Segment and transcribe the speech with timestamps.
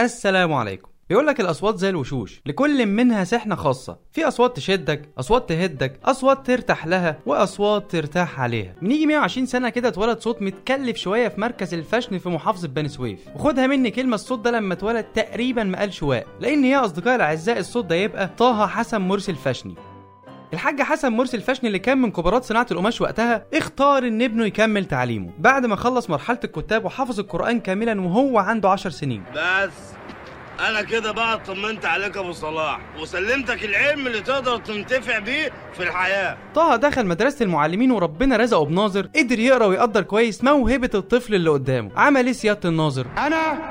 [0.00, 0.88] السلام عليكم.
[1.08, 3.96] بيقول لك الأصوات زي الوشوش لكل منها سحنة خاصة.
[4.12, 8.74] في أصوات تشدك أصوات تهدك أصوات ترتاح لها وأصوات ترتاح عليها.
[8.82, 12.88] من ييجي 120 سنة كده اتولد صوت متكلف شوية في مركز الفشن في محافظة بني
[12.88, 13.20] سويف.
[13.34, 17.58] وخدها مني كلمة الصوت ده لما اتولد تقريبا ما قالش واق لأن يا اصدقائي الأعزاء
[17.58, 19.74] الصوت ده يبقى طه حسن مرسي الفشني
[20.52, 24.84] الحاج حسن مرسي الفشني اللي كان من كبارات صناعة القماش وقتها اختار إن ابنه يكمل
[24.84, 25.30] تعليمه.
[25.38, 29.24] بعد ما خلص مرحلة الكتاب وحفظ القرآن كاملا وهو عنده 10 سنين.
[29.36, 29.72] بس
[30.68, 36.36] أنا كده بقى اطمنت عليك أبو صلاح وسلمتك العلم اللي تقدر تنتفع بيه في الحياة.
[36.54, 41.90] طه دخل مدرسة المعلمين وربنا رزقه بناظر قدر يقرأ ويقدر كويس موهبة الطفل اللي قدامه.
[41.96, 43.70] عمل إيه سيادة الناظر؟ أنا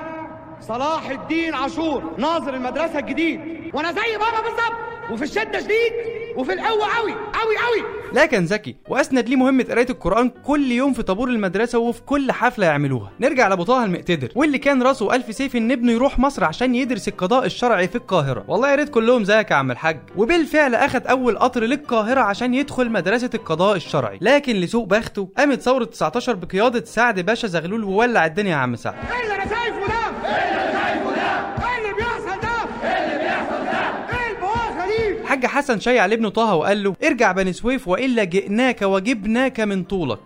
[0.62, 3.40] صلاح الدين عاشور ناظر المدرسة الجديد.
[3.74, 5.94] وأنا زي بابا بالظبط وفي الشدة شديد.
[6.40, 7.84] وفي القوه قوي قوي قوي.
[8.14, 12.32] لا كان ذكي وأسند ليه مهمة قراية القرآن كل يوم في طابور المدرسة وفي كل
[12.32, 13.12] حفلة يعملوها.
[13.20, 17.08] نرجع لابو طه المقتدر واللي كان راسه ألف سيف إن ابنه يروح مصر عشان يدرس
[17.08, 18.44] القضاء الشرعي في القاهرة.
[18.48, 20.00] والله يا ريت كلهم زيك يا عم الحاج.
[20.18, 24.20] وبالفعل أخد أول قطر للقاهرة عشان يدخل مدرسة القضاء الشرعي.
[24.22, 28.94] لكن لسوء بخته قامت ثورة 19 بقيادة سعد باشا زغلول وولع الدنيا يا عم سعد
[29.12, 32.50] إيه اللي أنا شايفه ده إيه اللي أنا شايفه ده إيه اللي بيحصل ده
[32.90, 37.32] إيه اللي بيحصل ده إيه البواخه دي الحاج حسن شيع لابنه طه وقال له ارجع
[37.32, 40.20] بني سويف وإلا جئناك وجبناك من طولك.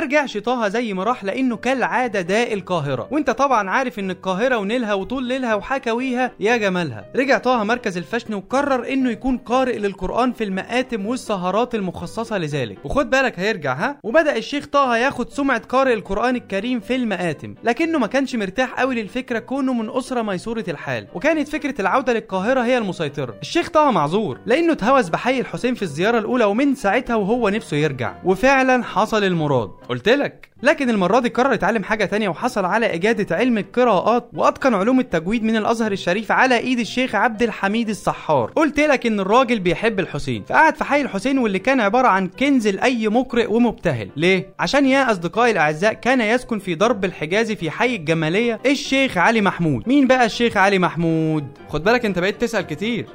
[0.00, 3.08] رجعش طه زي ما راح لأنه كالعادة ده القاهرة.
[3.10, 7.04] وانت طبعا عارف إن القاهرة ونيلها وطول ليلها وحكاويها يا جمالها.
[7.16, 12.78] رجع طه مركز الفشن وقرر إنه يكون قارئ للقرآن في المآتم والسهرات المخصصة لذلك.
[12.84, 17.98] وخد بالك هيرجع ها؟ وبدأ الشيخ طه ياخد سمعة قارئ القرآن الكريم في المآتم لكنه
[17.98, 21.06] ما كانش مرتاح قوي للفكرة كونه من أسرة ميسورة الحال.
[21.14, 23.34] وكانت فكرة العودة للقاهرة هي المسيطرة.
[23.42, 28.14] الشيخ طه معذور لأنه اتهوس بحي الحسين في الزيارة الأولى ومن ساعتها وهو نفسه يرجع.
[28.24, 29.70] وفعلا حصل المراد.
[29.90, 30.48] قلت لك.
[30.62, 35.44] لكن المرة دي قرر يتعلم حاجة تانية وحصل على إجادة علم القراءات وأتقن علوم التجويد
[35.44, 40.44] من الأزهر الشريف على إيد الشيخ عبد الحميد السحار قلت لك إن الراجل بيحب الحسين.
[40.48, 44.10] فقعد في حي الحسين واللي كان عبارة عن كنز لأي مقرئ ومبتهل.
[44.16, 49.40] ليه؟ عشان يا أصدقائي الأعزاء كان يسكن في درب الحجازي في حي الجمالية الشيخ علي
[49.40, 49.88] محمود.
[49.88, 53.06] مين بقى الشيخ علي محمود؟ خد بالك أنت بقيت تسأل كتير.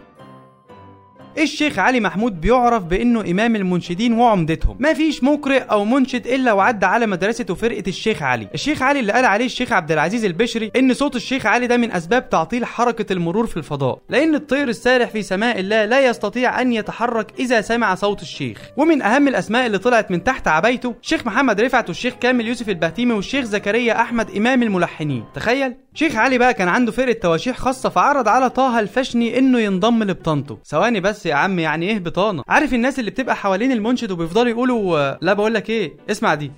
[1.37, 4.77] الشيخ علي محمود بيعرف بإنه إمام المنشدين وعمدتهم.
[4.79, 8.47] مفيش مقرئ أو منشد إلا وعدى على مدرسة وفرقه الشيخ علي.
[8.53, 11.91] الشيخ علي اللي قال عليه الشيخ عبد العزيز البشري إن صوت الشيخ علي ده من
[11.91, 13.99] أسباب تعطيل حركة المرور في الفضاء.
[14.09, 18.57] لأن الطير السارح في سماء الله لا يستطيع أن يتحرك إذا سمع صوت الشيخ.
[18.77, 23.13] ومن أهم الأسماء اللي طلعت من تحت عبايته الشيخ محمد رفعت والشيخ كامل يوسف البهتيمي
[23.13, 25.23] والشيخ زكريا أحمد إمام الملحنين.
[25.35, 25.75] تخيل!
[25.93, 30.57] شيخ علي بقى كان عنده فرقة تواشيح خاصة فعرض على طه الفشني إنه ينضم لبطانته
[30.65, 31.24] ثواني بس.
[31.25, 35.53] يا عم يعني إيه بطانة؟ عارف الناس اللي بتبقى حوالين المنشد وبيفضلوا يقولوا لا بقول
[35.53, 36.51] لك إيه اسمع دي.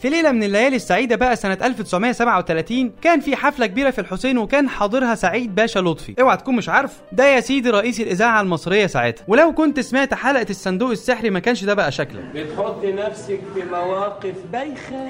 [0.00, 4.68] في ليلة من الليالي السعيدة بقى سنة 1937 كان في حفلة كبيرة في الحسين وكان
[4.68, 6.14] حاضرها سعيد باشا لطفي.
[6.20, 9.24] اوعى تكون مش عارف ده يا سيدي رئيس الإذاعة المصرية ساعتها.
[9.28, 14.34] ولو كنت سمعت حلقة الصندوق السحري ما كانش ده بقى شكلك بتحط نفسك في مواقف
[14.52, 15.08] بايخة.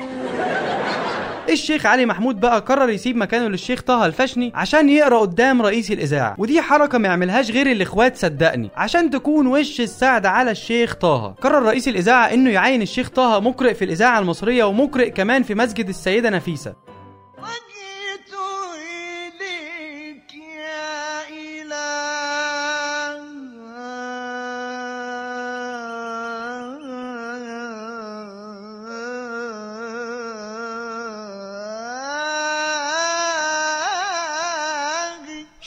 [1.48, 6.34] الشيخ علي محمود بقى قرر يسيب مكانه للشيخ طه الفشني عشان يقرأ قدام رئيس الإذاعة.
[6.38, 8.70] ودي حركة ما يعملهاش غير الاخوات صدقني.
[8.76, 11.28] عشان تكون وش السعد على الشيخ طه.
[11.28, 15.88] قرر رئيس الإذاعة إنه يعين الشيخ طه مقرئ في الإذاعة المصرية ومقرئ كمان في مسجد
[15.88, 16.74] السيدة نفيسة.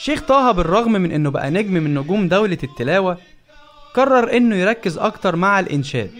[0.04, 3.18] الشيخ طه بالرغم من إنه بقى نجم من نجوم دولة التلاوة
[3.94, 6.10] قرر إنه يركز أكتر مع الإنشاد.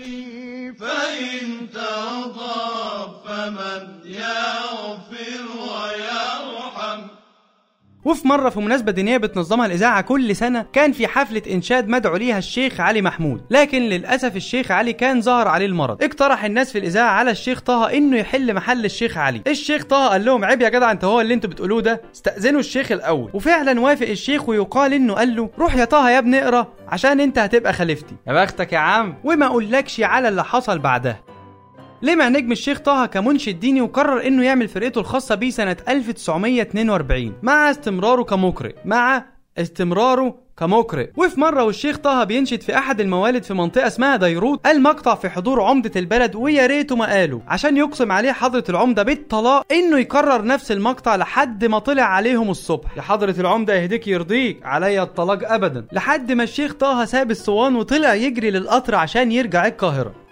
[8.05, 12.39] وفي مرة في مناسبة دينية بتنظمها الإذاعة كل سنة كان في حفلة إنشاد مدعو ليها
[12.39, 13.41] الشيخ علي محمود.
[13.51, 16.03] لكن للأسف الشيخ علي كان ظهر عليه المرض.
[16.03, 19.43] اقترح الناس في الإذاعة على الشيخ طه إنه يحل محل الشيخ علي.
[19.47, 22.93] الشيخ طه قال لهم عيب يا جدع انت هو اللي أنتوا بتقولوه ده؟ استأذنوا الشيخ
[22.93, 23.31] الأول.
[23.35, 27.39] وفعلا وافق الشيخ ويقال إنه قال له روح يا طه يا ابني اقرأ عشان انت
[27.39, 28.15] هتبقى خليفتي.
[28.27, 29.15] يا بختك يا عم.
[29.25, 31.21] وما أقولكش على اللي حصل بعدها.
[32.05, 37.71] لمع نجم الشيخ طه كمنشد ديني وقرر إنه يعمل فرقته الخاصة بيه سنة 1942 مع
[37.71, 39.25] استمراره كمقرئ مع
[39.59, 44.83] استمراره كمقرئ وفي مرة والشيخ طه بينشد في أحد الموالد في منطقة اسمها ديروت قال
[44.83, 49.73] مقطع في حضور عمدة البلد ويا ريته ما قاله عشان يقسم عليه حضرة العمدة بالطلاق
[49.73, 52.97] إنه يكرر نفس المقطع لحد ما طلع عليهم الصبح.
[52.97, 55.87] يا حضرة العمدة يهديك يرضيك عليا الطلاق أبدا.
[55.93, 60.24] لحد ما الشيخ طه ساب الصوان وطلع يجري للقطر عشان يرجع القاهرة.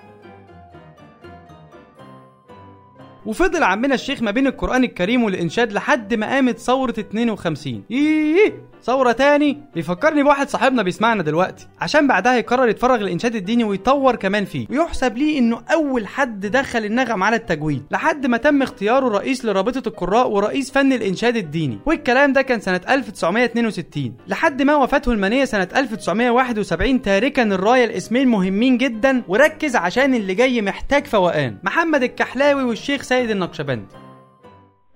[3.26, 8.54] وفضل عمنا الشيخ ما بين القرآن الكريم والإنشاد لحد ما قامت ثورة 52 إيه
[8.84, 11.66] ثورة تاني؟ بيفكرني بواحد صاحبنا بيسمعنا دلوقتي.
[11.80, 14.66] عشان بعدها يقرر يتفرغ للإنشاد الديني ويطور كمان فيه.
[14.70, 17.82] ويحسب ليه إنه أول حد دخل النغم على التجويد.
[17.90, 21.78] لحد ما تم اختياره رئيس لرابطة القراء ورئيس فن الإنشاد الديني.
[21.86, 28.78] والكلام ده كان سنة 1962 لحد ما وفاته المنية سنة 1971 تاركا الراية الاسمين مهمين
[28.78, 29.22] جدا.
[29.28, 31.56] وركز عشان اللي جاي محتاج فوقان.
[31.62, 33.96] محمد الكحلاوي والشيخ سيد النقشبندي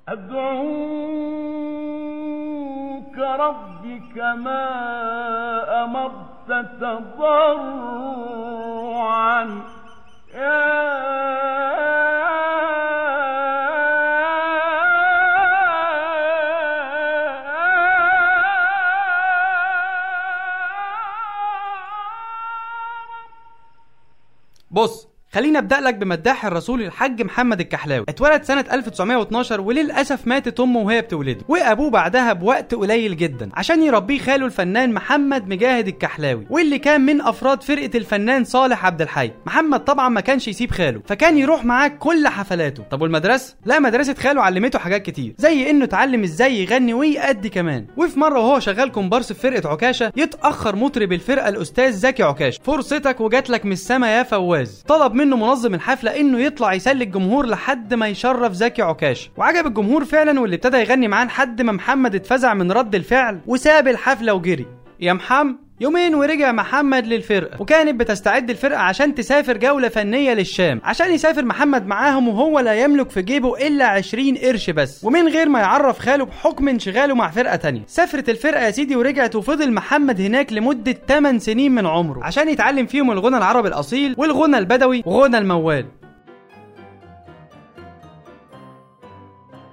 [0.09, 0.37] أدعوك
[3.19, 4.65] ربي كما
[5.85, 6.49] أمرت
[6.81, 7.87] تضرعا.
[24.71, 28.05] بص خليني أبدأ لك بمداح الرسول الحاج محمد الكحلاوي.
[28.09, 31.41] اتولد سنة 1912 وللاسف ماتت أمه وهي بتولده.
[31.49, 37.21] وأبوه بعدها بوقت قليل جدا عشان يربيه خاله الفنان محمد مجاهد الكحلاوي واللي كان من
[37.21, 39.31] أفراد فرقة الفنان صالح عبد الحي.
[39.47, 42.83] محمد طبعا ما كانش يسيب خاله فكان يروح معاه كل حفلاته.
[42.91, 47.87] طب والمدرسة؟ لا مدرسة خاله علمته حاجات كتير زي إنه اتعلم إزاي يغني ويأدي كمان.
[47.97, 52.61] وفي مرة وهو شغال كومبارس في فرقة عكاشة يتأخر مطرب الفرقة الأستاذ زكي عكاشة.
[52.63, 54.85] فرصتك وجات لك من السما يا فواز.
[54.89, 60.05] طلب منه منظم الحفله انه يطلع يسلي الجمهور لحد ما يشرف زكي عكاشه وعجب الجمهور
[60.05, 64.67] فعلا واللي ابتدى يغني معاه لحد ما محمد اتفزع من رد الفعل وساب الحفلة وجري.
[65.01, 67.63] يا محمد يومين ورجع محمد للفرقة.
[67.63, 70.81] وكانت بتستعد الفرقة عشان تسافر جولة فنية للشام.
[70.85, 75.05] عشان يسافر محمد معاهم وهو لا يملك في جيبه إلا 20 قرش بس.
[75.05, 77.83] ومن غير ما يعرف خاله بحكم انشغاله مع فرقة تانية.
[77.87, 82.25] سافرت الفرقة يا سيدي ورجعت وفضل محمد هناك لمدة 8 سنين من عمره.
[82.25, 85.87] عشان يتعلم فيهم الغنى العربي الأصيل والغنى البدوي وغنى الموال.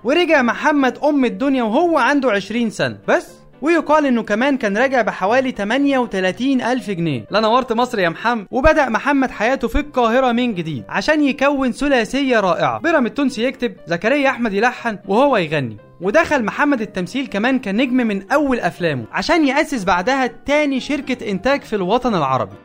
[0.04, 2.98] ورجع محمد أم الدنيا وهو عنده 20 سنة.
[3.08, 7.26] بس ويقال إنه كمان كان راجع بحوالي 38 ألف جنيه.
[7.32, 8.46] لا نورت مصر يا محمد.
[8.52, 12.80] وبدأ محمد حياته في القاهرة من جديد عشان يكون ثلاثية رائعة.
[12.80, 15.78] بيرام التونسي يكتب زكريا أحمد يلحن وهو يغني.
[16.02, 21.76] ودخل محمد التمثيل كمان كنجم من أول أفلامه عشان يأسس بعدها تاني شركة إنتاج في
[21.76, 22.56] الوطن العربي.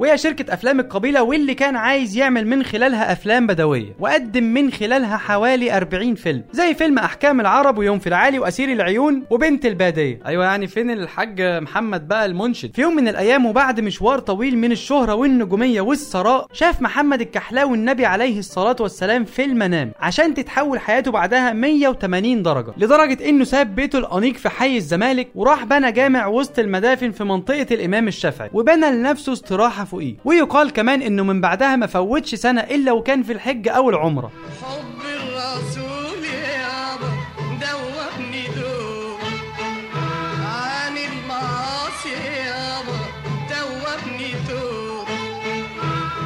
[0.00, 5.16] وهي شركة أفلام القبيلة واللي كان عايز يعمل من خلالها أفلام بدوية وقدم من خلالها
[5.16, 10.20] حوالي 40 فيلم زي فيلم أحكام العرب ويوم في العالي وأسير العيون وبنت البادية.
[10.26, 14.72] أيوة يعني فين الحاج محمد بقى المنشد؟ في يوم من الأيام وبعد مشوار طويل من
[14.72, 21.10] الشهرة والنجومية والثراء شاف محمد الكحلاوي النبي عليه الصلاة والسلام في المنام عشان تتحول حياته
[21.10, 26.58] بعدها 180 درجة لدرجة إنه ساب بيته الأنيق في حي الزمالك وراح بنى جامع وسط
[26.58, 30.14] المدافن في منطقة الإمام الشافعي وبنى لنفسه استراحة فوقيه.
[30.24, 34.30] ويقال كمان إنه من بعدها ما فوتش سنة إلا وكان في الحج أو العمره
[34.62, 37.10] حب الرسول يابا
[37.62, 39.18] دوبني دوب
[40.44, 42.16] عن المعاصي
[42.46, 42.98] يابا
[43.50, 45.06] دوبني دوب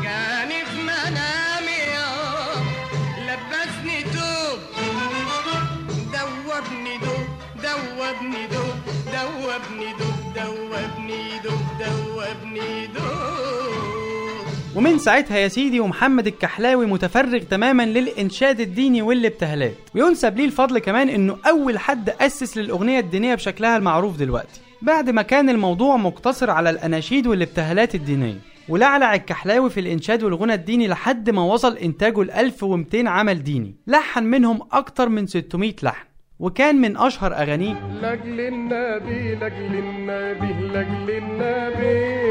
[0.04, 2.60] جاني في منامي يابا
[3.26, 4.58] لبسني دوب
[6.12, 7.26] دوبني دوب
[7.64, 8.76] دوبني دوب
[9.14, 13.53] دوبني دوب دوبني دوب دوبني دوب
[14.76, 21.08] ومن ساعتها يا سيدي ومحمد الكحلاوي متفرغ تماما للإنشاد الديني والابتهالات وينسب ليه الفضل كمان
[21.08, 24.60] إنه أول حد أسس للأغنية الدينية بشكلها المعروف دلوقتي.
[24.82, 28.38] بعد ما كان الموضوع مقتصر على الأناشيد والابتهالات الدينية.
[28.68, 33.74] ولعلع الكحلاوي في الإنشاد والغنى الديني لحد ما وصل إنتاجه ل 1200 عمل ديني.
[33.86, 36.06] لحن منهم أكتر من 600 لحن.
[36.38, 42.24] وكان من أشهر أغانيه لاجل النبي لاجل النبي لاجل النبي.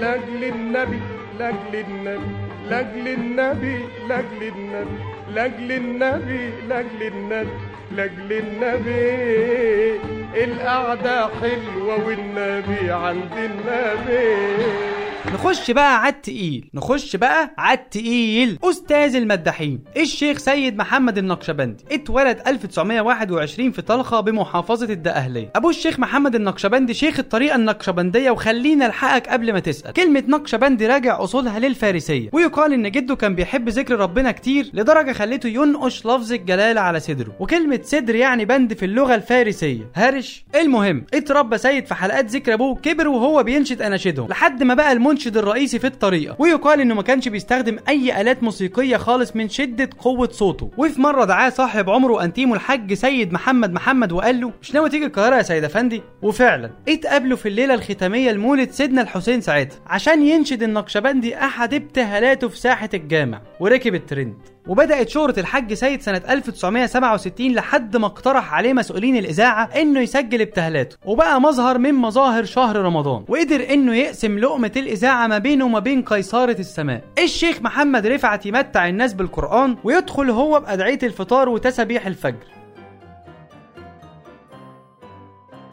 [0.00, 1.00] لأجل النبي
[1.38, 2.30] لأجل النبي
[2.68, 3.78] لأجل النبي
[4.08, 4.98] لأجل النبي
[5.34, 7.50] لأجل النبي لأجل النبي.
[7.96, 10.00] لأجل النبي
[10.44, 14.88] القعدة حلوة والنبي عند النبي.
[15.34, 18.58] نخش بقى على التقيل نخش بقى على التقيل.
[18.64, 25.50] أستاذ المداحين الشيخ سيد محمد النقشبندي اتولد 1921 في طلخة بمحافظة الدقهلية.
[25.56, 29.92] أبو الشيخ محمد النقشبندي شيخ الطريقة النقشبندية وخلينا ألحقك قبل ما تسأل.
[29.92, 32.28] كلمة نقشبندي راجع أصولها للفارسية.
[32.32, 37.32] ويقال إن جده كان بيحب ذكر ربنا كتير لدرجة خليته ينقش لفظ الجلالة على صدره.
[37.40, 39.90] وكلمة صدر يعني بند في اللغة الفارسية.
[39.94, 44.92] هرش المهم اتربى سيد في حلقات ذكر أبوه كبر وهو بينشد أناشيدهم لحد ما بقى
[44.92, 46.36] المنشد الرئيسي في الطريقة.
[46.38, 50.70] ويقال إنه ما كانش بيستخدم أي آلات موسيقية خالص من شدة قوة صوته.
[50.78, 55.06] وفي مرة دعاه صاحب عمره وانتيمه الحاج سيد محمد محمد وقال له مش ناوي تيجي
[55.06, 60.62] القاهرة يا سيد أفندي؟ وفعلا اتقابلوا في الليلة الختامية لمولد سيدنا الحسين ساعتها عشان ينشد
[60.62, 64.34] النقشبندي أحد ابتهالاته في ساحة الجامع وركب الترند.
[64.68, 70.96] وبدأت شهرة الحاج سيد سنة 1967 لحد ما اقترح عليه مسؤولين الإذاعة إنه يسجل ابتهالاته.
[71.04, 73.24] وبقى مظهر من مظاهر شهر رمضان.
[73.28, 77.04] وقدر إنه يقسم لقمة الإذاعة ما بينه وما بين قيصرة السماء.
[77.18, 82.57] الشيخ محمد رفعت يمتع الناس بالقرآن ويدخل هو بأدعية الفطار وتسابيح الفجر.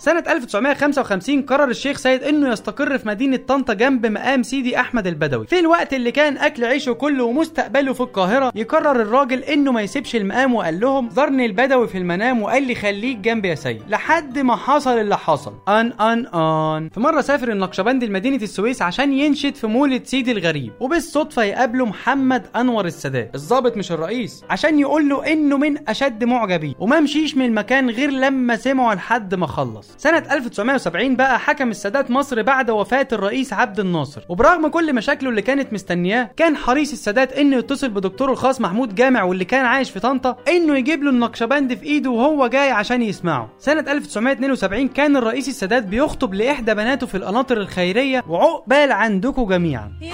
[0.05, 5.47] سنة 1955 قرر الشيخ سيد إنه يستقر في مدينة طنطا جنب مقام سيدي أحمد البدوي.
[5.47, 10.15] في الوقت اللي كان أكل عيشه كله ومستقبله في القاهرة يقرر الراجل إنه ما يسيبش
[10.15, 14.55] المقام وقال لهم زارني البدوي في المنام وقال لي خليك جنبي يا سيد لحد ما
[14.55, 15.53] حصل اللي حصل.
[15.67, 16.89] أن أن أن.
[16.89, 22.45] في مرة سافر النقشبندي لمدينة السويس عشان ينشد في مولد سيدي الغريب وبالصدفة يقابله محمد
[22.55, 23.35] أنور السادات.
[23.35, 24.43] الضابط مش الرئيس.
[24.49, 29.35] عشان يقول له إنه من أشد معجبيه وما مشيش من المكان غير لما سمعه لحد
[29.35, 29.94] ما خلص.
[29.97, 34.21] سنة 1970 بقى حكم السادات مصر بعد وفاة الرئيس عبد الناصر.
[34.29, 39.23] وبرغم كل مشاكله اللي كانت مستنياه كان حريص السادات إنه يتصل بدكتوره الخاص محمود جامع
[39.23, 43.49] واللي كان عايش في طنطا إنه يجيب له النقشبند في إيده وهو جاي عشان يسمعه.
[43.59, 49.91] سنة 1972 كان الرئيس السادات بيخطب لإحدى بناته في القناطر الخيرية وعقبال عندكم جميعا.
[50.01, 50.11] يا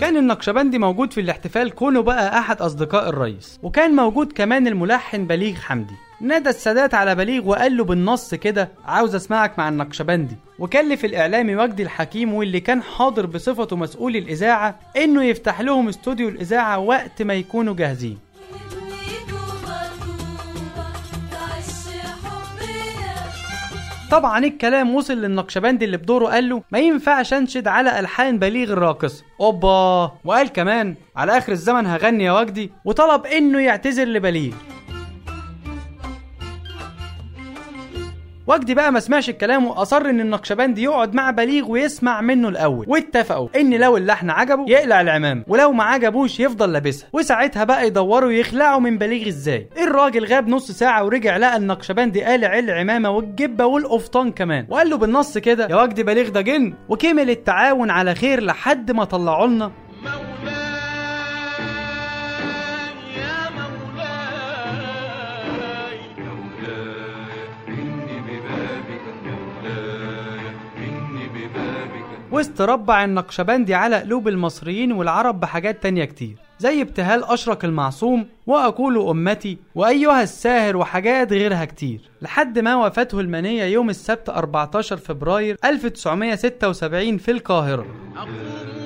[0.00, 5.54] كان النقشبندي موجود في الاحتفال كونه بقى أحد أصدقاء الرئيس وكان موجود كمان الملحن بليغ
[5.54, 5.94] حمدي.
[6.20, 10.36] نادى السادات على بليغ وقال له بالنص كده عاوز أسمعك مع النقشبندي.
[10.58, 16.78] وكلف الإعلامي وجدي الحكيم واللي كان حاضر بصفته مسؤول الإذاعة إنه يفتح لهم استوديو الإذاعة
[16.78, 18.18] وقت ما يكونوا جاهزين.
[24.10, 29.24] طبعا الكلام وصل للنقشبندي اللي بدوره قال له ما ينفعش أنشد على ألحان بليغ الراقصه
[29.40, 30.12] أوبا!
[30.24, 32.70] وقال كمان على آخر الزمن هغني يا وجدي.
[32.84, 34.52] وطلب إنه يعتذر لبليغ.
[38.46, 42.86] وجدي بقى ما سمعش الكلام وأصر إن النقشبندي يقعد مع بليغ ويسمع منه الأول.
[42.88, 47.08] واتفقوا إن لو اللحن عجبه يقلع العمام ولو ما عجبوش يفضل لابسها.
[47.12, 49.68] وساعتها بقى يدوروا يخلعوا من بليغ إزاي.
[49.82, 54.66] الراجل غاب نص ساعة ورجع لقى النقشبندي قالع العمامة والجبة والقفطان كمان.
[54.70, 56.74] وقال له بالنص كده يا وجدي بليغ ده جن.
[56.88, 59.72] وكمل التعاون على خير لحد ما طلعوا لنا
[72.32, 79.58] واستربع النقشبندي على قلوب المصريين والعرب بحاجات تانية كتير زي ابتهال أشرك المعصوم وأقول أمتي
[79.74, 87.30] وأيها الساهر وحاجات غيرها كتير لحد ما وفاته المنية يوم السبت 14 فبراير 1976 في
[87.30, 87.86] القاهرة.
[88.16, 88.76] أقوم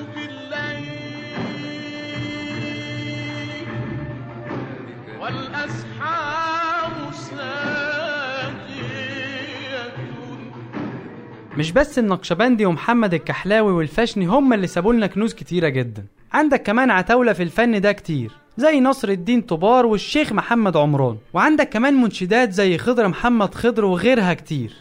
[11.57, 16.05] مش بس النقشبندي ومحمد الكحلاوي والفشني هم اللي سابوا لنا كنوز كتيرة جدا.
[16.33, 21.17] عندك كمان عتاولة في الفن ده كتير زي نصر الدين طبار والشيخ محمد عمران.
[21.33, 24.73] وعندك كمان منشدات زي خضر محمد خضر وغيرها كتير.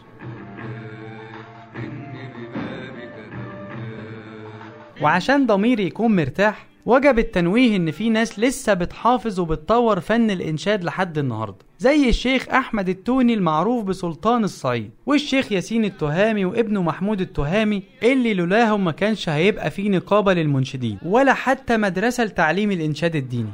[5.03, 11.19] وعشان ضميري يكون مرتاح وجب التنويه إن في ناس لسه بتحافظ وبتطور فن الإنشاد لحد
[11.19, 18.35] النهارده زي الشيخ أحمد التوني المعروف بسلطان الصعيد والشيخ ياسين التهامي وابنه محمود التهامي اللي
[18.35, 23.51] لولاهم ما كانش هيبقى في نقابة للمنشدين ولا حتى مدرسة لتعليم الإنشاد الديني.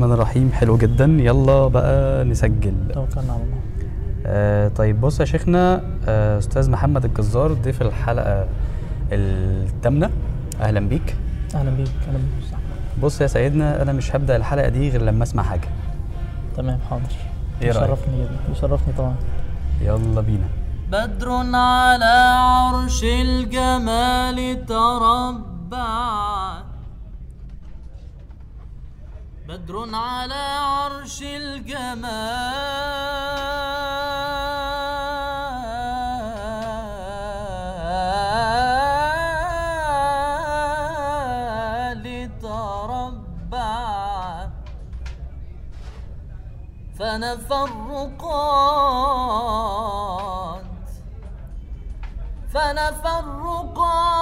[0.00, 0.52] الرحمن الرحيم.
[0.52, 1.04] حلو جدا.
[1.04, 2.74] يلا بقى نسجل.
[2.94, 3.60] توكلنا على الله.
[4.26, 8.46] آه طيب بص يا شيخنا آه أستاذ محمد الجزار ضيف الحلقة
[9.12, 10.10] الثامنة.
[10.60, 11.16] أهلا بيك.
[11.54, 11.92] أهلا بيك.
[12.08, 12.58] أهلا بيك.
[13.02, 15.68] بص يا سيدنا أنا مش هبدأ الحلقة دي غير لما أسمع حاجة.
[16.56, 17.02] تمام حاضر.
[17.62, 18.52] رأيك؟ يشرفني جدا.
[18.52, 19.14] يشرفني طبعا.
[19.80, 20.48] يلا بينا.
[20.92, 25.59] بدر على عرش الجمال تربع
[29.70, 32.00] بدر على عرش الجمال
[42.42, 44.48] تربع.
[46.98, 48.90] فنفى الرقاد
[52.54, 54.19] فنفى الرقاد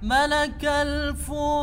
[0.02, 1.54] ملك الفؤاد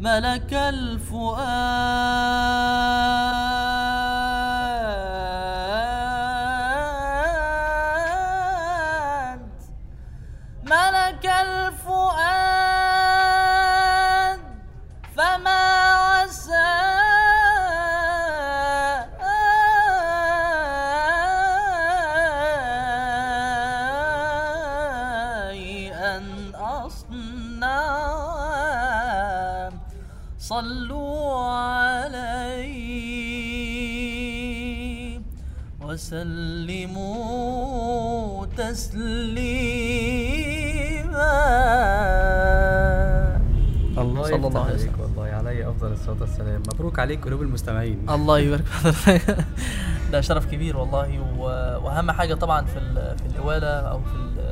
[0.00, 1.42] ملك الفؤاد.
[46.12, 47.98] علي افضل الصلاه والسلام مبروك عليك قلوب المستمعين.
[48.10, 49.44] الله يبارك في حضرتك.
[50.12, 51.20] ده شرف كبير والله
[51.84, 54.42] وأهم حاجة طبعا في ال- في الإوالة أو في ال-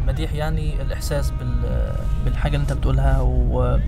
[0.00, 1.92] المديح يعني الإحساس بال-
[2.24, 3.78] بالحاجة اللي أنت بتقولها و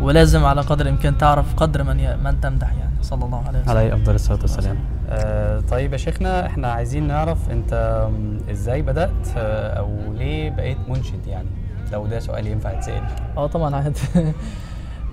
[0.00, 2.94] ولازم على قدر الإمكان تعرف قدر من ي- من تمدح يعني.
[3.02, 3.70] صلى الله عليه وسلم.
[3.76, 4.78] علي أفضل الصلاة والسلام.
[5.08, 8.08] آه طيب يا شيخنا إحنا عايزين نعرف أنت
[8.50, 11.48] إزاي بدأت آه، أو ليه بقيت منشد يعني؟
[11.92, 13.02] لو ده سؤال ينفع يتسأل.
[13.36, 14.00] آه طبعا عادي.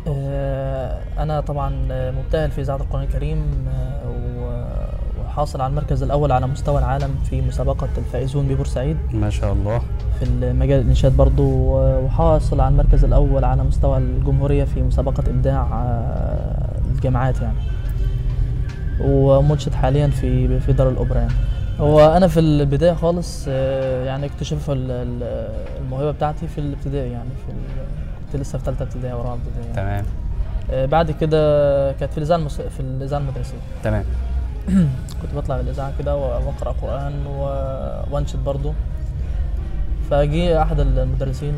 [0.08, 1.72] آه، أنا طبعا
[2.12, 4.02] مبتهل في إذاعة القرآن الكريم آه،
[5.26, 8.98] وحاصل على المركز الأول على مستوى العالم في مسابقة الفائزون ببورسعيد.
[9.14, 9.82] ما شاء الله.
[10.20, 15.62] في المجال الانشاد برضو و- وحاصل على المركز الأول على مستوى الجمهورية في مسابقة إبداع
[15.74, 17.58] آه، الجامعات يعني.
[19.02, 21.34] ومنشد حاليا في في دار الأوبرا يعني.
[21.80, 25.50] هو أنا في البداية خالص آه، يعني اكتشف ال- ال-
[25.82, 27.52] الموهبة بتاعتي في الابتدائي يعني في
[28.32, 29.76] كنت لسه في ثالثه ابتدائي ورابعة ابتدائي يعني.
[29.76, 30.06] تمام.
[30.72, 32.62] آه، بعد كده كانت في الإذاعة المس...
[32.62, 33.58] في الإذاعة المدرسية.
[33.84, 34.04] تمام.
[35.22, 37.42] كنت بطلع بالإذاعة كده وأقرأ قرآن و...
[38.12, 38.74] وأنشد برضو.
[40.10, 41.54] فجي أحد المدرسين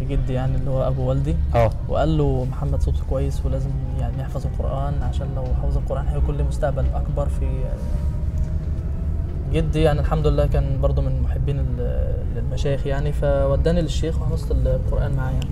[0.00, 1.36] لجدي يعني اللي هو أبو والدي.
[1.54, 1.70] آه.
[1.88, 6.44] وقال له محمد صوته كويس ولازم يعني يحفظ القرآن عشان لو حفظ القرآن هيكون له
[6.44, 7.46] مستقبل أكبر في
[9.52, 13.12] جدي يعني الحمد لله كان برضو من محبين ال- المشايخ يعني.
[13.12, 15.46] فوداني للشيخ وحفظت القرآن معاه يعني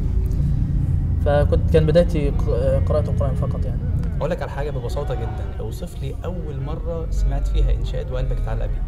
[1.28, 3.78] فكنت كان بدايتي ق- قراءة القرآن فقط يعني.
[4.18, 5.44] أقول لك على حاجة ببساطة جدا.
[5.60, 8.82] أوصف لي أول مرة سمعت فيها انشاد وقلبك اتعلق بيه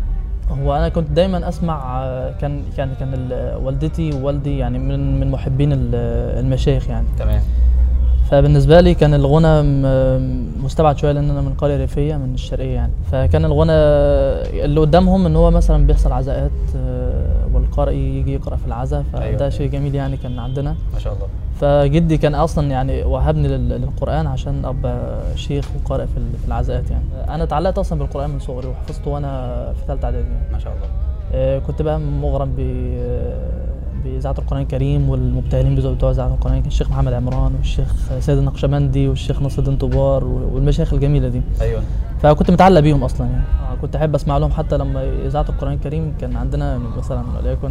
[0.62, 2.04] هو أنا كنت دايما أسمع
[2.40, 5.94] كان كان كان ال- والدتي ووالدي يعني من من محبين ال-
[6.44, 7.06] المشايخ يعني.
[7.18, 7.42] تمام.
[8.30, 9.62] فبالنسبة لي كان الغنى
[10.62, 12.92] مستبعد شوية لأن أنا من قرية ريفية من الشرقية يعني.
[13.12, 13.72] فكان الغنى
[14.64, 19.48] اللي قدامهم إن هو مثلا بيحصل عزاءات آه، والقارئ يجي يقرأ في العزاء فده أيوة.
[19.48, 20.74] شيء جميل يعني كان عندنا.
[20.92, 21.26] ما شاء الله.
[21.60, 27.04] فجدي كان أصلا يعني وهبني لل- للقرآن عشان أبقى شيخ وقارئ في العزاءات يعني.
[27.34, 30.52] أنا اتعلقت أصلا بالقرآن من صغري وحفظته وأنا في ثالثه إعدادي يعني.
[30.52, 30.86] ما شاء الله.
[31.34, 33.60] آه، كنت بقى مغرم ب آه،
[34.04, 39.42] بإذاعة القرآن الكريم والمبتهلين بتوع إذاعة القرآن الكريم الشيخ محمد عمران والشيخ سيد النقشبندي والشيخ
[39.42, 41.42] نصر الدين طوبار والمشايخ الجميلة دي.
[41.60, 41.82] أيوه.
[42.22, 43.42] فكنت متعلق بيهم أصلا يعني.
[43.42, 47.70] آه، كنت أحب أسمع لهم حتى لما إذاعة القرآن الكريم كان عندنا مثلا وليكن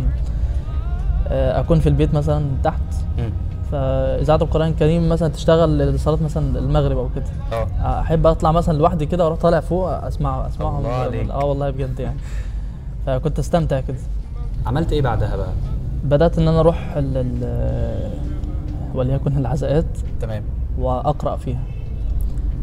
[1.27, 2.81] آه، أكون في البيت مثلا تحت.
[3.71, 7.25] فإذاعة القرآن الكريم مثلا تشتغل لصلاة مثلا المغرب أو كده.
[7.51, 8.01] آه.
[8.01, 9.89] أحب أطلع مثلا لوحدي كده وأروح طالع فوق
[10.59, 11.29] الله عليك.
[11.29, 12.19] آه والله بجد يعني.
[13.05, 13.97] فكنت أستمتع كده.
[14.65, 15.47] عملت إيه بعدها بقى؟
[16.03, 18.12] بدأت إن أنا أروح ال- ال-
[18.95, 19.85] وليكن العزاءات
[20.21, 20.43] تمام.
[20.79, 21.59] وأقرأ فيها.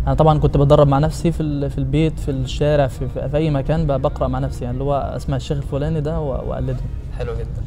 [0.07, 3.87] أنا طبعا كنت بتدرب مع نفسي في في البيت في الشارع في, في, أي مكان
[3.87, 6.77] بقرأ مع نفسي يعني اللي هو اسمع الشيخ الفلاني ده وأقلده.
[7.19, 7.63] حلو جدا.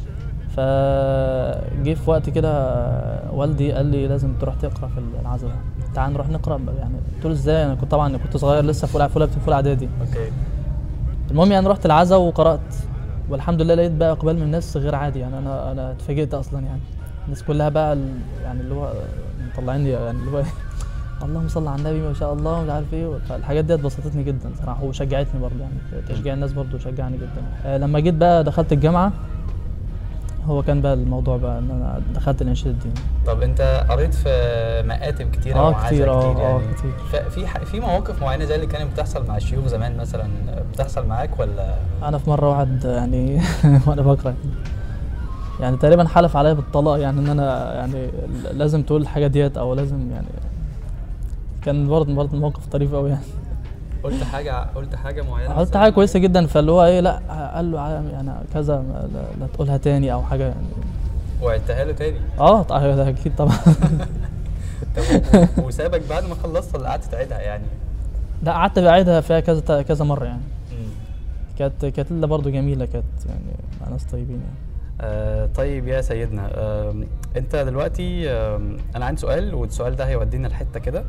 [0.56, 2.52] فجه في وقت كده
[3.32, 5.50] والدي قال لي لازم تروح تقرأ في العزاء.
[5.94, 9.08] تعال نروح نقرأ يعني قلت له إزاي أنا كنت طبعا كنت صغير لسه في أولى
[9.08, 9.88] في أولى إعدادي.
[10.00, 10.32] أوكي.
[11.30, 12.60] المهم يعني رحت العزا وقرأت.
[13.30, 16.80] والحمد لله لقيت بقى إقبال من الناس غير عادي يعني أنا أنا اتفاجئت أصلا يعني.
[17.24, 17.98] الناس كلها بقى
[18.42, 18.92] يعني اللي هو
[19.52, 20.42] مطلعيني يعني اللي هو
[21.24, 24.84] اللهم صل على النبي ما شاء الله ومش عارف إيه فالحاجات ديت بسطتني جدا صراحة
[24.84, 26.02] وشجعتني برضه يعني.
[26.08, 27.42] تشجيع الناس برضه شجعني جدا.
[27.64, 29.12] آه لما جيت بقى دخلت الجامعة
[30.50, 32.94] هو كان بقى الموضوع بقى إن أنا دخلت الانشاد الديني
[33.26, 34.28] طب أنت قريت في
[34.86, 36.92] مقاتم كتيره ومعازف كتير، آه، كتير آه، يعني؟ كتير.
[37.12, 40.28] ففي ح- في مواقف معينة زي اللي كانت بتحصل مع الشيوخ زمان مثلا
[40.72, 43.40] بتحصل معاك ولا؟ أنا في مرة واحد يعني
[43.86, 44.34] وأنا بقرا
[45.60, 48.10] يعني تقريبا حلف عليا بالطلاق يعني إن أنا يعني
[48.52, 50.26] لازم تقول الحاجة ديت أو لازم يعني
[51.62, 53.22] كان برضه برضه موقف طريف قوي يعني.
[54.02, 57.20] قلت حاجة قلت حاجة معينة قلت حاجة كويسة جدا فاللي هو إيه لأ
[57.54, 57.78] قال له
[58.12, 58.84] يعني كذا
[59.40, 60.66] لا, تقولها تاني أو حاجة يعني.
[61.42, 63.56] وعدتها له تاني؟ آه ده أكيد طبعا.
[64.96, 67.64] طب وسابك بعد ما خلصت ولا قعدت تعيدها يعني؟
[68.42, 70.42] لا قعدت بعيدها فيها كذا كذا مرة يعني.
[71.58, 74.58] كانت كانت ليله برضه جميلة كانت يعني مع ناس طيبين يعني.
[75.00, 76.94] آه طيب يا سيدنا آه
[77.36, 78.60] أنت دلوقتي آه
[78.96, 81.04] أنا عندي سؤال والسؤال ده هيودينا لحتة كده.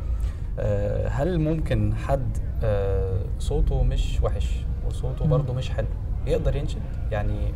[1.08, 4.50] هل ممكن حد آه صوته مش وحش
[4.88, 5.26] وصوته.
[5.26, 5.88] برضه مش حلو؟
[6.28, 7.54] يقدر ينشد؟ يعني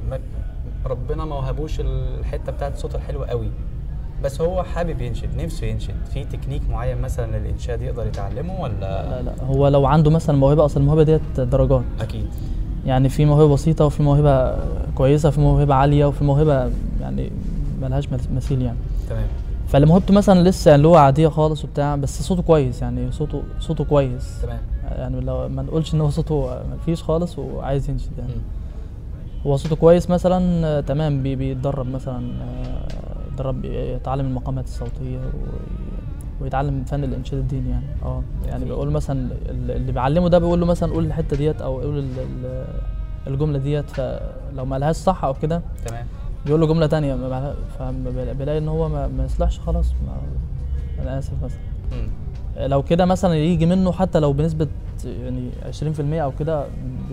[0.86, 3.50] ربنا ما وهبوش الحتة بتاعت الصوت الحلو قوي
[4.24, 6.06] بس هو حابب ينشد نفسه ينشد.
[6.14, 8.80] في تكنيك معين مثلا للانشاد يقدر يتعلمه ولا؟
[9.10, 9.44] لا لا.
[9.44, 11.84] هو لو عنده مثلا موهبة أصل الموهبة ديت درجات.
[12.02, 12.28] أكيد.
[12.86, 14.58] يعني في موهبة بسيطة وفي موهبة
[14.96, 17.32] كويسة وفي موهبة عالية وفي موهبة يعني
[17.82, 18.78] ملهاش مثيل يعني.
[19.10, 19.28] تمام.
[19.68, 23.44] فاللي موهبته مثلا لسه يعني اللي هو عادية خالص وبتاع بس صوته كويس يعني صوته
[23.60, 24.42] صوته كويس.
[24.42, 24.60] تمام.
[24.84, 28.32] يعني لو ما نقولش إن هو صوته مفيش خالص وعايز ينشد يعني.
[29.46, 32.28] هو صوته كويس مثلا تمام بي- بيتدرب مثلا
[33.32, 35.20] يتدرب يتعلم المقامات الصوتية
[36.42, 37.86] ويتعلم فن الإنشاد الديني يعني.
[38.04, 41.82] آه يعني بيقول مثلا ال- اللي بيعلمه ده بيقول له مثلا قول الحتة ديت أو
[41.82, 42.66] قول ال- ال-
[43.28, 46.06] الجملة ديت فلو ما لهاش صح أو كده تمام.
[46.46, 47.16] بيقول له جملة تانية
[47.80, 50.18] فبيلاقي إن هو ما, ما يصلحش خلاص ما
[51.04, 51.60] أنا آسف مثلا.
[52.68, 54.68] لو كده مثلا يجي منه حتى لو بنسبة
[55.06, 55.50] يعني
[55.82, 56.66] 20% أو كده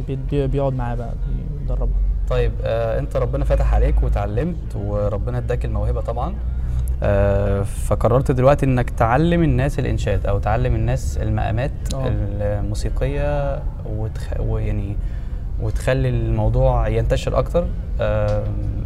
[0.09, 1.13] بي- بي- بيقعد معاه بقى
[1.61, 1.93] بيدربه
[2.31, 6.35] طيب آه أنت ربنا فتح عليك وتعلمت وربنا اداك الموهبة طبعا
[7.03, 12.09] آه فقررت دلوقتي إنك تعلم الناس الإنشاد أو تعلم الناس المقامات آه.
[12.09, 14.41] الموسيقية وتخ...
[14.41, 14.97] ويعني
[15.63, 17.67] وتخلي الموضوع ينتشر أكتر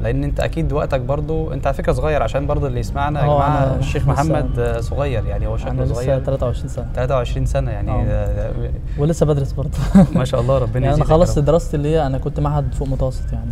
[0.02, 3.36] لأن أنت أكيد وقتك برضو أنت على فكرة صغير عشان برضو اللي يسمعنا يا آه،
[3.36, 6.18] جماعة الشيخ محمد صغير يعني هو شكله صغير.
[6.18, 6.86] 23 سنة.
[6.94, 8.04] 23 سنة يعني آه.
[8.04, 9.78] آه، ولسه بدرس برضه
[10.14, 11.38] ما شاء الله ربنا يعني أنا خلصت.
[11.38, 13.50] دراستي اللي هي أنا كنت معهد فوق متوسط يعني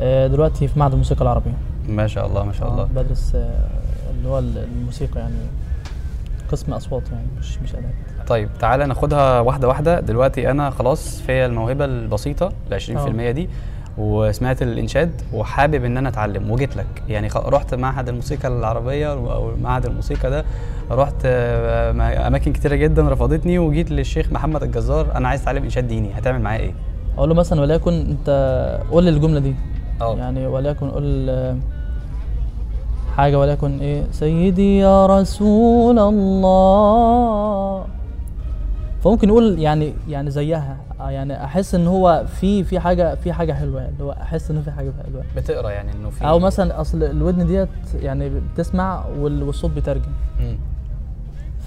[0.00, 1.54] آه، دلوقتي في معهد الموسيقى العربية.
[1.88, 2.84] ما شاء الله ما شاء الله.
[2.84, 5.34] بدرس اللي هو الموسيقى يعني
[6.52, 7.92] قسم أصوات يعني مش مش اداء
[8.28, 10.00] طيب تعالى ناخدها واحدة واحدة.
[10.00, 13.48] دلوقتي أنا خلاص فيا الموهبة البسيطة ال 20% دي
[13.98, 16.86] وسمعت الإنشاد وحابب إن أنا أتعلم وجيت لك.
[17.08, 20.44] يعني رحت معهد الموسيقى العربية أو معهد الموسيقى ده
[20.90, 25.06] رحت آه، أماكن كتيرة جدا رفضتني وجيت للشيخ محمد الجزار.
[25.14, 26.74] أنا عايز أتعلم إنشاد ديني هتعمل معايا إيه؟
[27.18, 28.28] أقول له مثلا وليكن أنت
[28.90, 29.54] قول لي الجملة دي.
[30.00, 30.16] آه.
[30.16, 31.56] يعني وليكن قول آه،
[33.16, 37.84] حاجة وليكن إيه؟ سيدي يا رسول الله.
[39.04, 40.76] فممكن يقول يعني يعني زيها.
[41.00, 43.92] آه، يعني أحس إن هو في في حاجة في حاجة حلوة يعني.
[43.92, 45.22] اللي هو أحس ان في حاجة حلوة.
[45.36, 50.12] بتقرأ يعني إنه في أو مثلا أصل الودن ديت يعني بتسمع وال- والصوت بيترجم.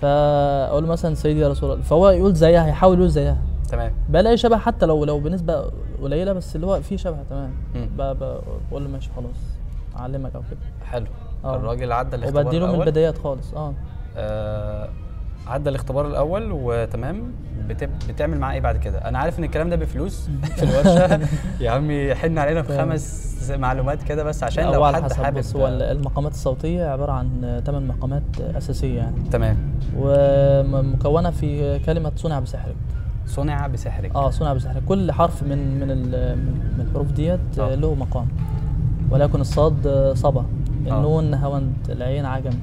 [0.02, 1.84] فأقول مثلا سيدي يا رسول الله.
[1.84, 3.38] فهو يقول زيها يحاول يقول زيها.
[3.70, 3.92] تمام.
[4.10, 7.52] بلاقي شبه حتى لو لو بنسبة قليلة بس اللي هو في شبه تمام.
[7.98, 9.36] بقول له ماشي خلاص
[10.00, 10.60] أعلمك أو كده.
[10.86, 11.06] حلو.
[11.46, 11.56] آه.
[11.56, 12.82] الراجل عدى الاختبار وبديله من.
[12.82, 13.54] البدايات خالص.
[13.54, 13.74] آه.
[14.18, 14.90] آه،
[15.48, 17.32] عدى الاختبار الأول وتمام.
[17.70, 17.90] بت...
[18.10, 21.28] بتعمل معاه إيه بعد كده؟ أنا عارف إن الكلام ده بفلوس في الورشة.
[21.60, 22.88] يا عمي حن علينا تمام.
[22.90, 27.88] بخمس معلومات كده بس عشان لو حد حابب هو ال- المقامات الصوتية عبارة عن ثمان
[27.88, 28.24] مقامات
[28.58, 29.16] أساسية يعني.
[29.32, 29.58] تمام.
[29.98, 32.76] ومكونة في كلمة صنع بسحرك.
[33.28, 34.16] صنع بسحرك.
[34.16, 34.84] آه صنع بسحرك.
[34.86, 35.88] كل حرف من من
[36.78, 37.76] من الحروف ديت آه.
[37.76, 38.28] له مقام.
[39.10, 40.46] ولكن الصاد صبا.
[40.88, 40.98] آه.
[40.98, 42.54] النون نهاوند العين عجم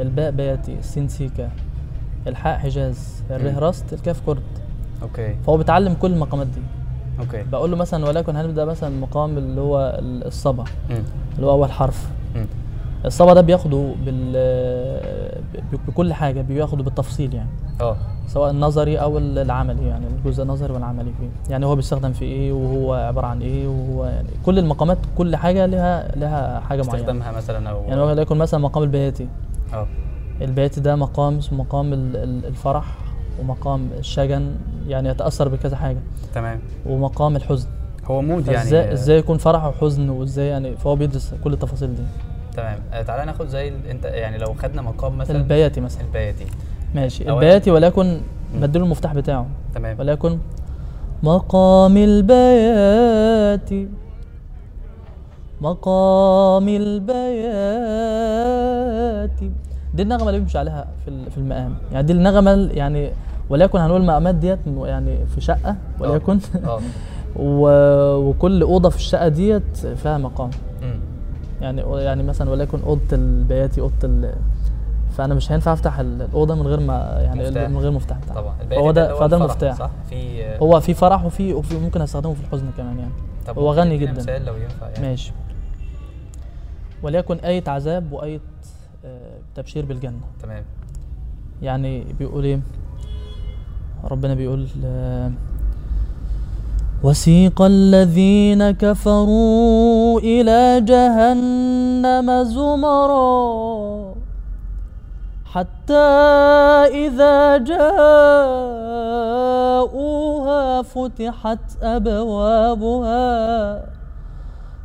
[0.00, 1.50] الباء بياتي السين سيكا.
[2.26, 3.58] الحاء حجاز الراء.
[3.68, 4.42] راست الكاف كرد
[5.02, 5.34] okay.
[5.46, 6.60] فهو بيتعلم كل المقامات دي.
[7.20, 7.42] okay.
[7.42, 10.64] بقول له مثلا ولكن هنبدا مثلا مقام اللي هو ال- الصبا.
[11.36, 12.08] اللي هو أول حرف.
[13.04, 14.32] الصبا ده بياخده بال
[15.88, 17.48] بكل حاجة بياخده بالتفصيل يعني.
[17.80, 17.96] آه.
[18.26, 21.28] سواء النظري أو ال- العملي يعني الجزء النظري والعملي فيه.
[21.52, 25.66] يعني هو بيستخدم في إيه وهو عبارة عن إيه وهو يعني كل المقامات كل حاجة
[25.66, 26.94] لها لها حاجة معينة.
[26.94, 29.28] استخدامها مثلا أو يعني وليكن مثلا مقام البياتي
[29.72, 29.86] آه.
[30.40, 32.84] البياتي ده مقام اسمه مقام ال- ال- الفرح
[33.40, 34.54] ومقام الشجن
[34.88, 35.98] يعني يتأثر بكذا حاجة.
[36.34, 36.60] تمام.
[36.86, 37.68] ومقام الحزن.
[38.04, 38.62] هو مود يعني.
[38.62, 42.02] إزاي إزاي يكون فرح وحزن وإزاي يعني فهو بيدرس كل التفاصيل دي.
[42.56, 42.78] تمام.
[42.92, 45.36] آه، تعالى ناخد زي انت يعني لو خدنا مقام مثلا.
[45.36, 46.02] البياتي مثلا.
[46.04, 46.46] البياتي.
[46.94, 47.30] ماشي.
[47.30, 48.20] البياتي ولكن
[48.54, 49.46] بديله المفتاح بتاعه.
[49.74, 49.98] تمام.
[50.00, 50.38] ولكن
[51.22, 53.70] مقام البيات
[55.60, 56.68] مقام
[57.76, 59.40] البيات
[59.96, 61.74] دي النغمة اللي بيمشي عليها في في المقام.
[61.92, 63.10] يعني دي النغمة ال- يعني
[63.50, 66.38] وليكن هنقول المقامات ديت يعني في شقة وليكن.
[66.66, 66.80] آه
[67.36, 70.50] و- وكل أوضة في الشقة ديت فيها مقام.
[71.60, 74.34] يعني يعني مثلا وليكن أوضة البياتي أوضة ال
[75.10, 77.68] فأنا مش هينفع أفتح ال- الأوضة من غير ما يعني مفتاح.
[77.70, 78.40] من غير مفتاح بتاعها.
[78.40, 78.54] طبعا.
[78.78, 82.66] هو ده فده المفتاح صح؟ في هو في فرح وفي وفي ممكن أستخدمه في الحزن
[82.76, 83.12] كمان يعني.
[83.46, 84.12] طب هو غني جدا.
[84.12, 85.08] مثال لو ينفع يعني.
[85.08, 85.32] ماشي.
[87.02, 88.40] وليكن آية عذاب وآية
[89.58, 90.20] آه، تبشير بالجنة.
[90.42, 90.64] تمام.
[91.62, 92.60] يعني بيقول إيه؟
[94.04, 94.68] ربنا بيقول
[97.02, 104.14] وسيق الذين كفروا إلى جهنم زمرا
[105.44, 105.94] حتى
[107.06, 108.02] إذا جاءوها
[110.82, 113.16] فتحت أبوابها.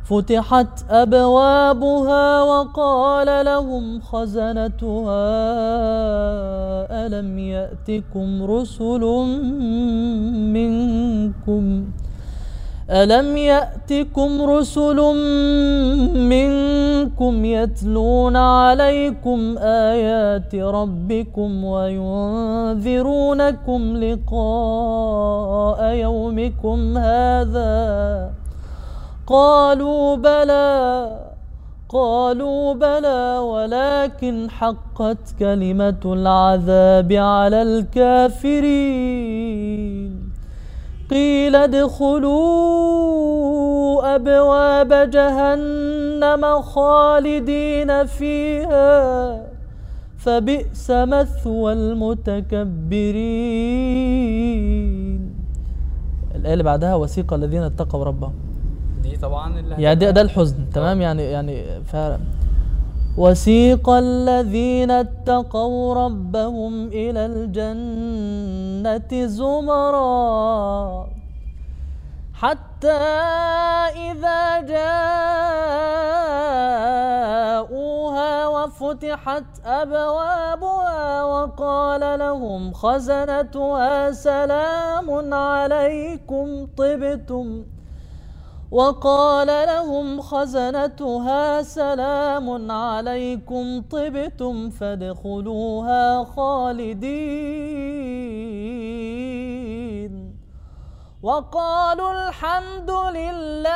[0.04, 5.22] فتحت أبوابها وقال لهم خزنتها
[7.06, 9.00] ألم يأتكم رسل
[10.52, 11.84] منكم؟
[12.90, 14.96] ألم يأتكم رسل
[16.14, 22.76] منكم يتلون عليكم آيات ربكم وينذرونكم
[23.96, 28.41] لقاء يومكم هذا؟
[29.26, 31.18] قالوا بلى
[31.88, 38.72] قالوا بلى ولكن حقت كلمة العذاب على الكافرين.
[41.10, 42.32] قيل ادخلوا
[44.14, 49.42] أبواب جهنم خالدين فيها
[50.16, 52.62] فبئس مثوى المتكبرين.
[56.34, 58.51] الآية اللي بعدها وسيق الذين اتقوا ربهم.
[59.22, 61.96] طبعا اللي يعني ده, ده الحزن تمام؟ يعني يعني ف
[63.18, 71.06] وسيق الذين اتقوا ربهم إلى الجنة زمرا
[72.34, 72.92] حتى
[74.10, 74.60] إذا
[77.22, 87.64] جاءوها وفتحت أبوابها وقال لهم خزنتها سلام عليكم طبتم
[88.72, 97.12] وقال لهم خزنتها سلام عليكم طبتم فادخلوها خالدين.
[101.22, 103.72] وقالوا الحمد لله.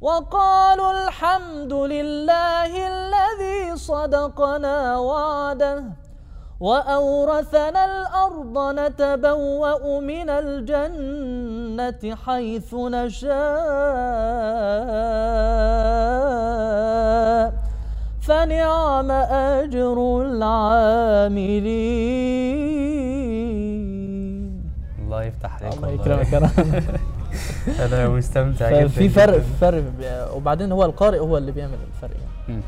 [0.00, 5.84] وقالوا الحمد لله الذي صدقنا وعده.
[6.62, 13.32] وأورثنا الأرض نتبوأ من الجنة حيث نشاء
[18.20, 21.42] فنعم أجر العاملين
[25.04, 25.88] الله يفتح عليك الله.
[25.90, 26.50] يكرمك يا رب.
[27.86, 29.42] أنا مستمتع جدا ففي فرق.
[29.60, 29.82] فرق
[30.34, 32.16] وبعدين هو القارئ هو اللي بيعمل الفرق
[32.48, 32.62] يعني.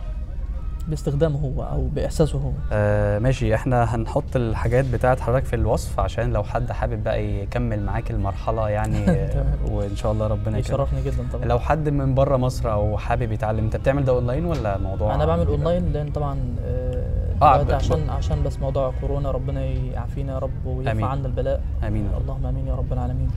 [0.88, 2.50] باستخدامه هو أو بإحساسه هو.
[2.72, 3.54] آه ماشي.
[3.54, 8.68] إحنا هنحط الحاجات بتاعت حضرتك في الوصف عشان لو حد حابب بقى يكمل معاك المرحلة
[8.68, 9.44] يعني آه،.
[9.70, 11.44] وإن شاء الله ربنا يشرفني جدا طبعا.
[11.44, 15.24] لو حد من بره مصر أو حابب يتعلم أنت بتعمل ده أونلاين ولا موضوع أنا
[15.26, 17.04] بعمل أونلاين لأن طبعا آه،
[17.42, 20.66] آه، عشان عشان بس موضوع كورونا ربنا يعافينا يا رب.
[20.66, 21.60] ويرفع عنا البلاء.
[21.86, 22.08] آمين.
[22.20, 23.28] اللهم آمين يا رب العالمين.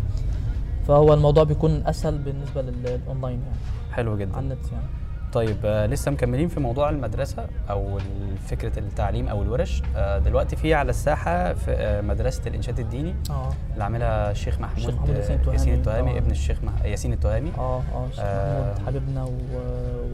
[0.88, 3.58] فهو الموضوع بيكون أسهل بالنسبة لل- للأونلاين يعني.
[3.94, 4.36] حلو جدا.
[4.36, 4.88] على النت يعني.
[5.34, 8.00] طيب آه لسه مكملين في موضوع المدرسة أو
[8.48, 13.50] فكرة التعليم أو الورش آه دلوقتي في على الساحة في آه مدرسة الإنشاد الديني آه
[13.74, 16.18] اللي عاملها الشيخ محمود, الشيخ محمود ياسين التهامي ياسين التهامي.
[16.18, 16.86] ابن الشيخ مح...
[16.86, 18.24] ياسين التهامي آه آه الشيخ.
[18.24, 19.28] محمود حبيبنا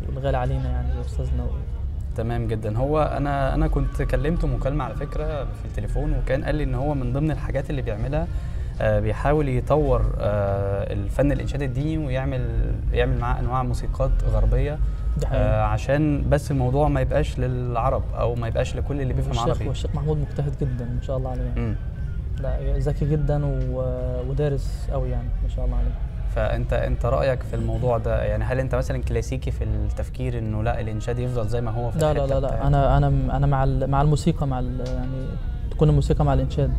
[0.09, 1.47] والغالي علينا يعني استاذنا و...
[2.17, 6.63] تمام جدا هو أنا أنا كنت كلمته مكالمة على فكرة في التليفون وكان قال لي
[6.63, 8.27] إن هو من ضمن الحاجات اللي بيعملها
[8.81, 14.79] آه، بيحاول يطور آه، الفن الإنشاد الديني ويعمل يعمل معاه أنواع موسيقات غربية.
[15.31, 19.67] آه، عشان بس الموضوع ما يبقاش للعرب أو ما يبقاش لكل اللي بيفهم عربي.
[19.67, 21.53] والشيخ محمود مجتهد جدا ما شاء الله عليه.
[21.55, 21.75] مم.
[22.41, 23.83] لا ذكي جدا و...
[24.29, 25.91] ودارس قوي يعني ما شاء الله عليه.
[26.35, 30.79] فانت أنت رأيك في الموضوع ده؟ يعني هل أنت مثلا كلاسيكي في التفكير إنه لا
[30.79, 32.67] الإنشاد يفضل زي ما هو في لا لا لا لا.
[32.67, 35.27] أنا أنا أنا مع مع الموسيقى مع يعني
[35.71, 36.71] تكون الموسيقى مع الإنشاد.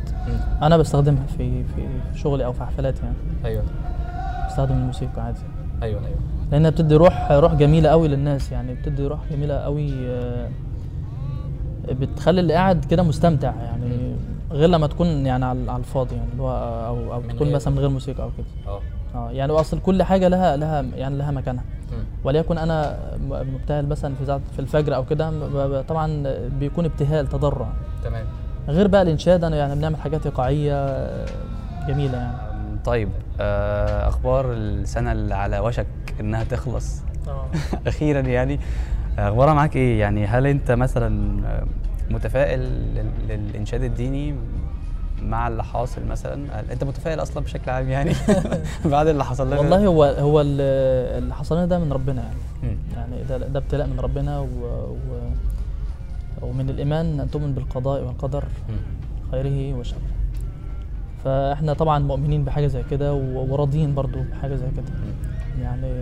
[0.62, 3.16] أنا بستخدمها في في شغلي أو في حفلاتي يعني.
[3.44, 3.64] أيوه.
[4.47, 5.40] بستخدم الموسيقى عادي.
[5.83, 6.18] أيوه أيوه.
[6.55, 10.49] لأنها بتدي روح روح جميلة قوي للناس يعني بتدي روح جميلة قوي آه،
[11.88, 14.17] بتخلي اللي قاعد كده مستمتع يعني
[14.51, 16.51] غير لما تكون يعني على الفاضي يعني اللي هو
[16.87, 18.73] أو أو تكون مثلا من غير موسيقى أو كده.
[18.73, 18.81] آه.
[19.14, 21.64] آه يعني أصل كل حاجة لها لها يعني لها مكانها.
[22.25, 22.99] وليكن أنا
[23.31, 26.23] مبتهل مثلا في في الفجر أو كده طبعا
[26.61, 27.69] بيكون ابتهال تضرع.
[28.05, 28.25] تمام.
[28.69, 31.27] غير بقى الإنشاد أنا يعني بنعمل حاجات إيقاعية آه،
[31.88, 32.54] جميلة يعني.
[32.85, 33.09] طيب
[33.40, 35.87] آه، أخبار السنة اللي على وشك
[36.20, 37.47] إنها تخلص؟ آه.
[37.87, 38.61] أخيرا يعني
[39.18, 41.66] أخبارها معاك إيه؟ يعني هل أنت مثلا آه،
[42.11, 44.35] متفائل لل- للإنشاد الديني
[45.23, 48.12] مع اللي حاصل مثلا؟ أنت متفائل أصلا بشكل عام يعني؟
[48.85, 50.61] بعد اللي حصل لنا والله هو هو ال-
[51.23, 52.79] اللي حصل لنا ده من ربنا يعني.
[52.97, 54.47] يعني ده ده ابتلاء من ربنا و,
[54.92, 55.20] و
[56.42, 58.44] ومن الإيمان أن تؤمن بالقضاء والقدر.
[59.31, 59.99] خيره وشره.
[61.25, 64.93] فاحنا طبعا مؤمنين بحاجة زي كده وراضيين برضو بحاجة زي كده.
[65.63, 65.93] يعني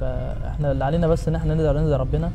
[0.00, 2.30] فاحنا اللي علينا بس إن إحنا ندعي ندعي ربنا.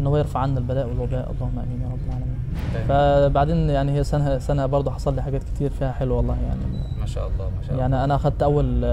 [0.00, 1.30] إن هو يرفع عنا البلاء والوباء.
[1.30, 2.38] اللهم آمين يا رب العالمين.
[2.74, 3.30] تمام.
[3.30, 6.60] فبعدين يعني هي سنة سنة برضه حصل لي حاجات كتير فيها حلوة والله يعني.
[7.00, 7.80] ما شاء الله ما شاء الله.
[7.82, 8.84] يعني أنا اخذت أول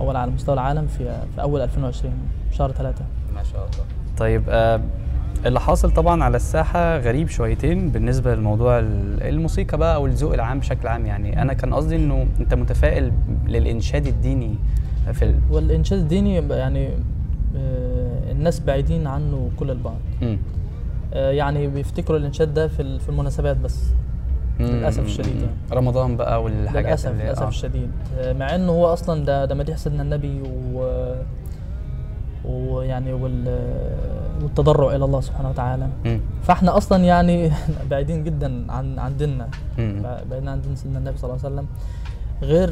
[0.00, 2.14] أول على مستوى العالم في في أول 2020
[2.52, 3.84] شهر ثلاثة ما شاء الله.
[4.18, 4.80] طيب آه
[5.46, 10.58] اللي حاصل طبعا على الساحة غريب شويتين بالنسبة لموضوع ال- الموسيقى بقى أو الذوق العام
[10.58, 11.06] بشكل عام.
[11.06, 13.12] يعني أنا كان قصدي إنه أنت متفائل
[13.46, 14.54] للإنشاد الديني
[15.12, 15.34] في ال...
[15.50, 16.88] والإنشاد الديني يعني
[17.56, 20.38] آه، الناس بعيدين عنه كل البعد مم.
[21.14, 23.82] آه، يعني بيفتكروا الإنشاد ده في في المناسبات بس.
[24.60, 25.52] للأسف الشديد يعني.
[25.72, 27.48] رمضان بقى والحاجات للأسف اللي للأسف آه.
[27.48, 27.90] الشديد.
[28.20, 30.42] مع إنه هو أصلا ده ده مديح سيدنا النبي
[30.74, 31.14] و
[32.44, 33.44] ويعني وال
[34.42, 36.20] والتضرع إلى الله سبحانه وتعالى مم.
[36.42, 37.50] فإحنا أصلا يعني
[37.90, 39.48] بعيدين جدا عن عن ديننا.
[40.30, 41.66] بعيدين عن دين سيدنا النبي صلى الله عليه وسلم
[42.42, 42.70] غير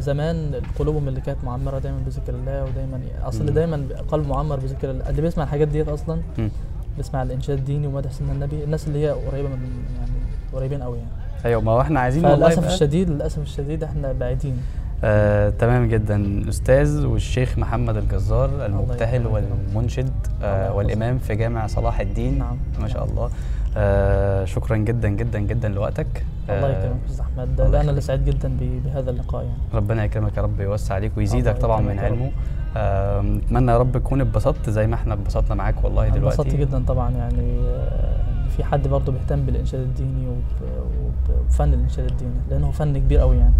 [0.00, 3.46] زمان قلوبهم اللي كانت معمرة دايما بذكر الله ودايما أصل.
[3.46, 6.50] دايما قلب معمر بذكر الله اللي بيسمع الحاجات ديت أصلا مم.
[6.96, 10.10] بيسمع الإنشاد الديني ومدح سيدنا النبي الناس اللي هي قريبة من يعني
[10.52, 11.10] قريبين قوي يعني
[11.44, 14.56] أيوه ما هو إحنا عايزين والله فللاسف بقى- الشديد للأسف الشديد إحنا بعيدين
[15.04, 19.26] آه، تمام جدا الأستاذ والشيخ محمد الجزار المبتهل.
[19.26, 20.10] والمنشد
[20.42, 20.76] آه، يحفظك.
[20.76, 22.56] والإمام في جامع صلاح الدين نعم.
[22.80, 23.10] ما شاء نعم.
[23.10, 23.30] الله
[23.76, 28.00] آه، شكرا جدا جدا جدا لوقتك الله آه، يكرمك أستاذ أحمد أنا اللي.
[28.00, 31.98] سعيد جدا بهذا اللقاء يعني ربنا يكرمك يا رب يوسع عليك ويزيدك طبعا من.
[31.98, 32.30] علمه
[32.76, 36.84] آه، نتمنى يا رب تكون اتبسطت زي ما إحنا اتبسطنا معاك والله دلوقتي انبسطت جدا
[36.84, 42.70] طبعا يعني آه، في حد برضه بيهتم بالإنشاد الديني وب- وب- وبفن الإنشاد الديني لأنه
[42.70, 43.54] فن كبير قوي يعني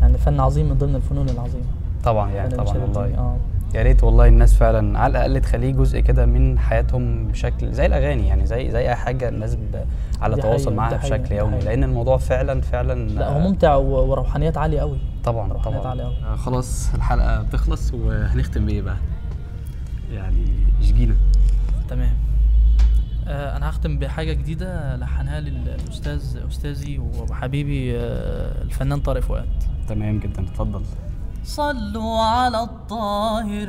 [0.00, 1.64] يعني فن عظيم من ضمن الفنون العظيمة.
[2.04, 3.18] طبعا يعني طبعا والله.
[3.18, 3.36] آه.
[3.74, 8.26] يا ريت والله الناس فعلا على الأقل تخليه جزء كده من حياتهم بشكل زي الأغاني
[8.28, 9.56] يعني زي زي أي حاجة الناس.
[10.20, 11.58] على تواصل معاها بشكل يومي.
[11.58, 15.90] لأن الموضوع فعلا فعلا لا هو آه، ممتع وروحانيات عالية قوي طبعا روحانيات طبعا.
[15.90, 18.96] عالية قوي آه، خلاص الحلقة بتخلص وهنختم بإيه بقى؟
[20.12, 20.46] يعني
[20.80, 21.14] إشجينا.
[21.88, 22.12] تمام.
[23.28, 29.48] آه أنا هختم بحاجة جديدة لحنها لي الاستاذ أستاذي وحبيبي آه الفنان طارق فؤاد.
[29.88, 30.82] تمام جدا اتفضل.
[31.44, 33.68] صلوا على الطاهر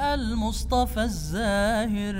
[0.00, 2.16] المصطفى الزاهر.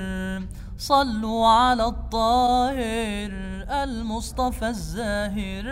[0.79, 3.31] صلوا على الطاهر
[3.85, 5.64] المصطفى الزاهر.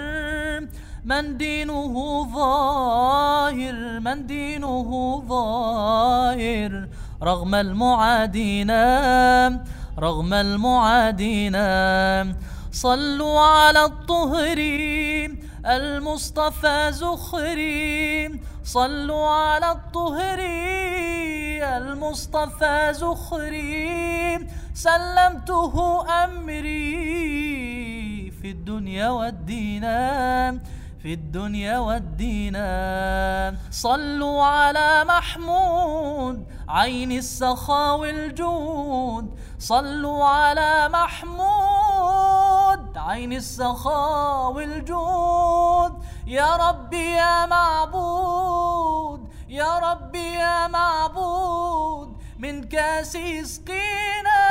[1.05, 6.88] من دينه ظاهر من دينه ظاهر.
[7.22, 8.70] رغم المعادين
[9.98, 11.56] رغم المعادين.
[12.72, 14.59] صلوا على الطهر
[15.66, 20.38] المصطفى زخري صلوا على الطهر
[21.78, 24.38] المصطفى زخري
[24.74, 25.74] سلمته
[26.24, 27.01] أمري
[28.30, 29.84] في الدنيا والدين.
[31.09, 32.56] في الدنيا والدين.
[33.70, 39.38] صلوا على محمود عين السخاء والجود.
[39.59, 46.04] صلوا على محمود عين السخاء والجود.
[46.26, 52.16] يا ربي يا معبود يا ربي يا معبود.
[52.38, 54.44] من كاس يسقينا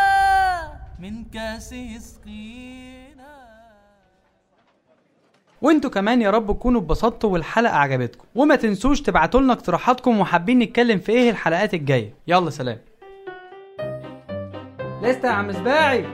[1.00, 2.87] من كاس يسقينا
[5.62, 8.26] وانتوا كمان يا رب تكونوا اتبسطتوا والحلقة عجبتكم.
[8.36, 12.14] وما تنسوش تبعتوا لنا اقتراحاتكم وحابين نتكلم في إيه الحلقات الجاية.
[12.28, 12.78] يلا سلام.
[15.02, 16.06] لسه يا عم سباعي؟